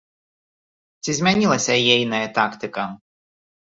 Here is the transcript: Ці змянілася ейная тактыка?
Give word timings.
Ці 1.05 1.11
змянілася 1.19 1.79
ейная 1.99 2.27
тактыка? 2.43 2.93